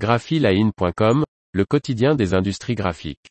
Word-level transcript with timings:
graphiline.com, 0.00 1.24
le 1.52 1.64
quotidien 1.66 2.14
des 2.14 2.32
industries 2.32 2.74
graphiques. 2.74 3.28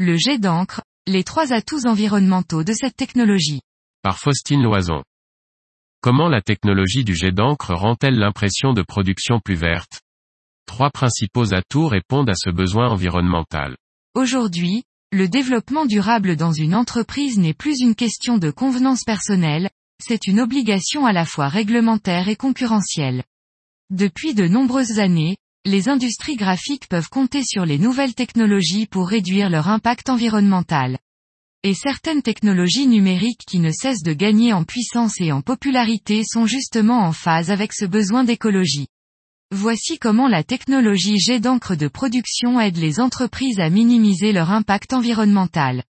Le 0.00 0.16
jet 0.16 0.38
d'encre, 0.38 0.82
les 1.06 1.22
trois 1.22 1.52
atouts 1.52 1.86
environnementaux 1.86 2.64
de 2.64 2.72
cette 2.72 2.96
technologie. 2.96 3.60
Par 4.02 4.18
Faustine 4.18 4.64
Loison. 4.64 5.04
Comment 6.02 6.28
la 6.28 6.42
technologie 6.42 7.04
du 7.04 7.14
jet 7.14 7.30
d'encre 7.30 7.72
rend-elle 7.72 8.18
l'impression 8.18 8.72
de 8.72 8.82
production 8.82 9.38
plus 9.38 9.54
verte? 9.54 10.00
Trois 10.66 10.90
principaux 10.90 11.54
atouts 11.54 11.86
répondent 11.86 12.30
à 12.30 12.34
ce 12.34 12.50
besoin 12.50 12.88
environnemental. 12.88 13.76
Aujourd'hui, 14.14 14.82
le 15.12 15.28
développement 15.28 15.86
durable 15.86 16.34
dans 16.34 16.52
une 16.52 16.74
entreprise 16.74 17.38
n'est 17.38 17.54
plus 17.54 17.80
une 17.80 17.94
question 17.94 18.38
de 18.38 18.50
convenance 18.50 19.04
personnelle, 19.04 19.70
c'est 20.02 20.26
une 20.26 20.40
obligation 20.40 21.06
à 21.06 21.12
la 21.12 21.24
fois 21.24 21.48
réglementaire 21.48 22.28
et 22.28 22.34
concurrentielle. 22.34 23.22
Depuis 23.90 24.34
de 24.34 24.48
nombreuses 24.48 24.98
années, 24.98 25.36
les 25.64 25.88
industries 25.88 26.34
graphiques 26.34 26.88
peuvent 26.88 27.08
compter 27.08 27.44
sur 27.44 27.64
les 27.64 27.78
nouvelles 27.78 28.14
technologies 28.14 28.86
pour 28.86 29.08
réduire 29.08 29.48
leur 29.48 29.68
impact 29.68 30.10
environnemental. 30.10 30.98
Et 31.62 31.74
certaines 31.74 32.22
technologies 32.22 32.88
numériques 32.88 33.44
qui 33.46 33.60
ne 33.60 33.70
cessent 33.70 34.02
de 34.02 34.12
gagner 34.12 34.52
en 34.52 34.64
puissance 34.64 35.20
et 35.20 35.30
en 35.30 35.40
popularité 35.40 36.22
sont 36.24 36.46
justement 36.46 37.06
en 37.06 37.12
phase 37.12 37.52
avec 37.52 37.72
ce 37.72 37.84
besoin 37.84 38.24
d'écologie. 38.24 38.88
Voici 39.52 40.00
comment 40.00 40.26
la 40.26 40.42
technologie 40.42 41.20
jet 41.20 41.38
d'encre 41.38 41.76
de 41.76 41.86
production 41.86 42.60
aide 42.60 42.78
les 42.78 42.98
entreprises 42.98 43.60
à 43.60 43.70
minimiser 43.70 44.32
leur 44.32 44.50
impact 44.50 44.92
environnemental. 44.92 45.84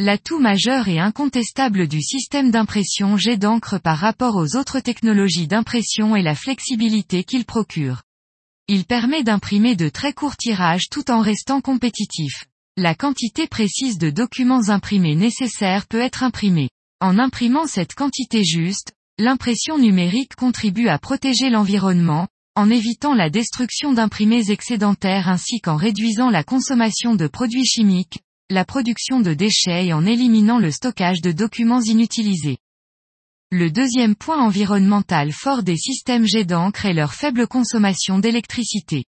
L'atout 0.00 0.40
majeur 0.40 0.88
et 0.88 0.98
incontestable 0.98 1.86
du 1.86 2.02
système 2.02 2.50
d'impression 2.50 3.16
jet 3.16 3.36
d'encre 3.36 3.78
par 3.78 3.98
rapport 3.98 4.34
aux 4.34 4.56
autres 4.56 4.80
technologies 4.80 5.46
d'impression 5.46 6.16
est 6.16 6.22
la 6.22 6.34
flexibilité 6.34 7.22
qu'il 7.22 7.44
procure. 7.44 8.02
Il 8.66 8.84
permet 8.84 9.22
d'imprimer 9.22 9.76
de 9.76 9.88
très 9.88 10.12
courts 10.12 10.36
tirages 10.36 10.88
tout 10.90 11.08
en 11.12 11.20
restant 11.20 11.60
compétitif. 11.60 12.46
La 12.76 12.96
quantité 12.96 13.46
précise 13.46 13.96
de 13.96 14.10
documents 14.10 14.70
imprimés 14.70 15.14
nécessaire 15.14 15.86
peut 15.86 16.00
être 16.00 16.24
imprimée. 16.24 16.70
En 17.00 17.20
imprimant 17.20 17.68
cette 17.68 17.94
quantité 17.94 18.42
juste, 18.42 18.92
l'impression 19.18 19.78
numérique 19.78 20.34
contribue 20.34 20.88
à 20.88 20.98
protéger 20.98 21.48
l'environnement, 21.48 22.26
en 22.56 22.70
évitant 22.70 23.14
la 23.14 23.28
destruction 23.28 23.92
d'imprimés 23.92 24.50
excédentaires 24.50 25.28
ainsi 25.28 25.60
qu'en 25.60 25.76
réduisant 25.76 26.30
la 26.30 26.42
consommation 26.42 27.14
de 27.14 27.26
produits 27.26 27.66
chimiques, 27.66 28.20
la 28.48 28.64
production 28.64 29.20
de 29.20 29.34
déchets 29.34 29.88
et 29.88 29.92
en 29.92 30.06
éliminant 30.06 30.58
le 30.58 30.70
stockage 30.70 31.20
de 31.20 31.32
documents 31.32 31.82
inutilisés. 31.82 32.56
Le 33.52 33.70
deuxième 33.70 34.16
point 34.16 34.42
environnemental 34.42 35.32
fort 35.32 35.62
des 35.62 35.76
systèmes 35.76 36.26
jet 36.26 36.44
d'encre 36.44 36.86
est 36.86 36.94
leur 36.94 37.12
faible 37.12 37.46
consommation 37.46 38.18
d'électricité. 38.18 39.04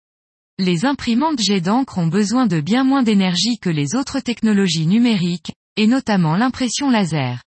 Les 0.58 0.86
imprimantes 0.86 1.40
jet 1.40 1.60
d'encre 1.60 1.98
ont 1.98 2.06
besoin 2.06 2.46
de 2.46 2.60
bien 2.60 2.82
moins 2.82 3.02
d'énergie 3.02 3.58
que 3.58 3.70
les 3.70 3.94
autres 3.94 4.20
technologies 4.20 4.86
numériques, 4.86 5.52
et 5.76 5.86
notamment 5.86 6.36
l'impression 6.36 6.88
laser. 6.88 7.42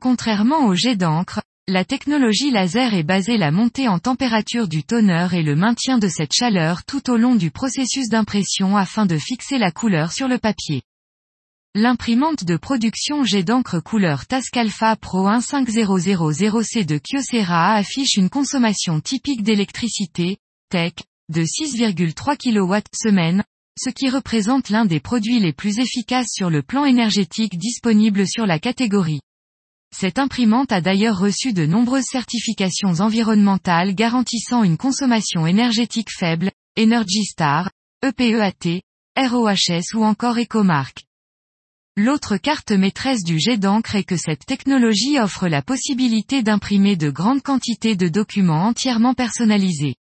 Contrairement 0.00 0.66
au 0.66 0.74
jet 0.74 0.96
d'encre, 0.96 1.40
la 1.66 1.82
technologie 1.82 2.50
laser 2.50 2.92
est 2.92 3.02
basée 3.02 3.38
la 3.38 3.50
montée 3.50 3.88
en 3.88 3.98
température 3.98 4.68
du 4.68 4.84
toner 4.84 5.28
et 5.32 5.42
le 5.42 5.56
maintien 5.56 5.96
de 5.96 6.08
cette 6.08 6.34
chaleur 6.34 6.84
tout 6.84 7.10
au 7.10 7.16
long 7.16 7.36
du 7.36 7.50
processus 7.50 8.10
d'impression 8.10 8.76
afin 8.76 9.06
de 9.06 9.16
fixer 9.16 9.56
la 9.56 9.70
couleur 9.70 10.12
sur 10.12 10.28
le 10.28 10.36
papier. 10.36 10.82
L'imprimante 11.74 12.44
de 12.44 12.58
production 12.58 13.24
jet 13.24 13.44
d'encre 13.44 13.80
couleur 13.80 14.26
Tascalfa 14.26 14.96
Pro 14.96 15.26
15000C 15.26 16.84
de 16.84 16.98
Kyocera 16.98 17.72
affiche 17.76 18.16
une 18.16 18.28
consommation 18.28 19.00
typique 19.00 19.42
d'électricité, 19.42 20.36
TEC, 20.68 21.02
de 21.30 21.44
6,3 21.44 22.36
kW 22.36 22.76
semaine, 22.94 23.42
ce 23.78 23.88
qui 23.88 24.10
représente 24.10 24.68
l'un 24.68 24.84
des 24.84 25.00
produits 25.00 25.40
les 25.40 25.54
plus 25.54 25.78
efficaces 25.78 26.30
sur 26.30 26.50
le 26.50 26.62
plan 26.62 26.84
énergétique 26.84 27.56
disponible 27.56 28.28
sur 28.28 28.44
la 28.44 28.58
catégorie. 28.58 29.22
Cette 29.96 30.18
imprimante 30.18 30.72
a 30.72 30.80
d'ailleurs 30.80 31.20
reçu 31.20 31.52
de 31.52 31.66
nombreuses 31.66 32.08
certifications 32.10 32.94
environnementales 32.98 33.94
garantissant 33.94 34.64
une 34.64 34.76
consommation 34.76 35.46
énergétique 35.46 36.10
faible, 36.10 36.50
Energy 36.76 37.22
Star, 37.22 37.70
EPEAT, 38.02 38.80
ROHS 39.16 39.94
ou 39.94 40.02
encore 40.02 40.36
Ecomark. 40.36 41.04
L'autre 41.96 42.36
carte 42.38 42.72
maîtresse 42.72 43.22
du 43.22 43.38
jet 43.38 43.56
d'encre 43.56 43.94
est 43.94 44.02
que 44.02 44.16
cette 44.16 44.44
technologie 44.46 45.20
offre 45.20 45.46
la 45.46 45.62
possibilité 45.62 46.42
d'imprimer 46.42 46.96
de 46.96 47.10
grandes 47.10 47.42
quantités 47.42 47.94
de 47.94 48.08
documents 48.08 48.66
entièrement 48.66 49.14
personnalisés. 49.14 49.94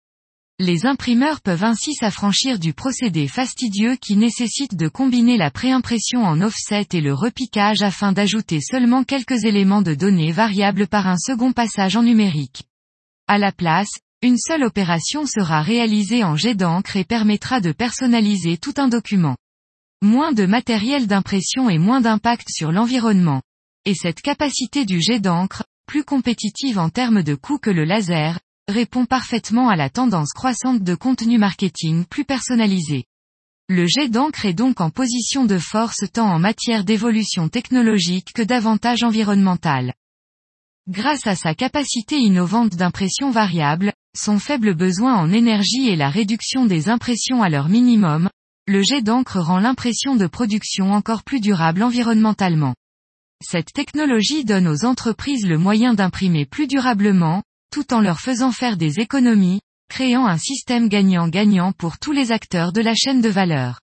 Les 0.65 0.87
imprimeurs 0.87 1.41
peuvent 1.41 1.65
ainsi 1.65 1.93
s'affranchir 1.93 2.61
du 2.61 2.73
procédé 2.73 3.27
fastidieux 3.27 3.97
qui 3.97 4.15
nécessite 4.15 4.77
de 4.77 4.87
combiner 4.87 5.37
la 5.37 5.51
préimpression 5.51 6.23
en 6.23 6.41
offset 6.41 6.87
et 6.93 7.01
le 7.01 7.13
repiquage 7.13 7.83
afin 7.83 8.13
d'ajouter 8.13 8.61
seulement 8.61 9.03
quelques 9.03 9.43
éléments 9.43 9.83
de 9.83 9.95
données 9.95 10.31
variables 10.31 10.87
par 10.87 11.09
un 11.09 11.17
second 11.17 11.51
passage 11.51 11.97
en 11.97 12.05
numérique. 12.05 12.63
À 13.27 13.39
la 13.39 13.51
place, 13.51 13.91
une 14.23 14.39
seule 14.39 14.63
opération 14.63 15.27
sera 15.27 15.63
réalisée 15.63 16.23
en 16.23 16.37
jet 16.37 16.55
d'encre 16.55 16.97
et 16.97 17.03
permettra 17.03 17.61
de 17.61 17.73
personnaliser 17.73 18.57
tout 18.57 18.75
un 18.77 18.87
document. 18.87 19.35
Moins 20.01 20.31
de 20.31 20.47
matériel 20.47 21.09
d'impression 21.09 21.71
et 21.71 21.79
moins 21.79 22.01
d'impact 22.01 22.47
sur 22.49 22.71
l'environnement. 22.71 23.43
Et 23.85 23.97
cette 23.97 24.21
capacité 24.21 24.85
du 24.85 25.03
jet 25.03 25.19
d'encre, 25.19 25.65
plus 25.89 26.05
compétitive 26.05 26.79
en 26.79 26.89
termes 26.89 27.25
de 27.25 27.35
coût 27.35 27.59
que 27.59 27.71
le 27.71 27.83
laser, 27.83 28.39
répond 28.69 29.07
parfaitement 29.07 29.69
à 29.69 29.77
la 29.77 29.91
tendance 29.91 30.33
croissante 30.33 30.83
de 30.83 30.95
contenu 30.95 31.39
marketing 31.39 32.05
plus 32.05 32.25
personnalisé. 32.25 33.05
Le 33.69 33.87
jet 33.87 34.09
d'encre 34.09 34.45
est 34.45 34.55
donc 34.55 34.81
en 34.81 34.91
position 34.91 35.45
de 35.45 35.59
force 35.59 36.05
tant 36.13 36.29
en 36.29 36.39
matière 36.39 36.85
d'évolution 36.85 37.49
technologique 37.49 38.33
que 38.35 38.43
d'avantage 38.43 39.03
environnemental. 39.03 39.95
Grâce 40.89 41.27
à 41.27 41.37
sa 41.37 41.55
capacité 41.55 42.17
innovante 42.17 42.75
d'impression 42.75 43.31
variable, 43.31 43.93
son 44.17 44.39
faible 44.39 44.75
besoin 44.75 45.15
en 45.15 45.33
énergie 45.33 45.89
et 45.89 45.97
la 45.97 46.11
réduction 46.11 46.67
des 46.67 46.89
impressions 46.89 47.43
à 47.43 47.49
leur 47.49 47.69
minimum, 47.69 48.29
le 48.67 48.83
jet 48.83 49.03
d'encre 49.03 49.39
rend 49.39 49.59
l'impression 49.59 50.17
de 50.17 50.27
production 50.27 50.93
encore 50.93 51.23
plus 51.23 51.41
durable 51.41 51.83
environnementalement. 51.83 52.75
Cette 53.43 53.73
technologie 53.73 54.45
donne 54.45 54.69
aux 54.69 54.85
entreprises 54.85 55.47
le 55.47 55.59
moyen 55.59 55.95
d'imprimer 55.95 56.47
plus 56.47 56.67
durablement, 56.67 57.43
tout 57.73 57.93
en 57.95 58.01
leur 58.01 58.21
faisant 58.21 58.53
faire 58.53 58.77
des 58.77 59.01
économies, 59.01 59.61
créant 59.89 60.27
un 60.27 60.37
système 60.37 60.89
gagnant-gagnant 60.89 61.73
pour 61.73 61.99
tous 61.99 62.13
les 62.13 62.31
acteurs 62.31 62.73
de 62.73 62.83
la 62.83 62.95
chaîne 62.95 63.21
de 63.23 63.29
valeur. 63.29 63.81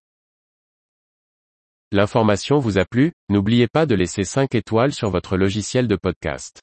L'information 1.92 2.60
vous 2.60 2.78
a 2.78 2.86
plu, 2.86 3.14
n'oubliez 3.30 3.68
pas 3.68 3.88
de 3.88 3.96
laisser 3.96 4.24
5 4.24 4.54
étoiles 4.54 4.94
sur 4.94 5.10
votre 5.10 5.38
logiciel 5.38 5.88
de 5.88 5.96
podcast. 5.96 6.62